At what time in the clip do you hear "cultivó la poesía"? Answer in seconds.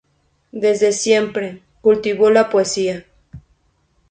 1.81-3.05